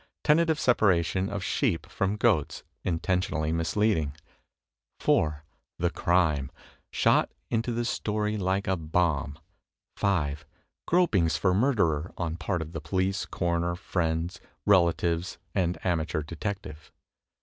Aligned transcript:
Tentative 0.23 0.59
separation 0.59 1.29
of 1.29 1.43
sheep 1.43 1.85
from 1.85 2.15
goats, 2.15 2.63
intentionally 2.83 3.51
misleading. 3.51 4.13
4. 4.99 5.43
The 5.77 5.91
Crime,— 5.91 6.49
shot 6.91 7.29
into 7.51 7.71
the 7.71 7.85
story 7.85 8.35
like 8.35 8.67
a 8.67 8.75
bomb. 8.75 9.37
5. 9.97 10.43
Gropings 10.89 11.37
for 11.37 11.53
murderer, 11.53 12.11
on 12.17 12.35
part 12.35 12.63
of 12.63 12.71
the 12.71 12.81
police, 12.81 13.27
coroner, 13.27 13.75
friends, 13.75 14.41
relatives 14.65 15.37
and 15.53 15.77
amateur 15.85 16.23
detective. 16.23 16.91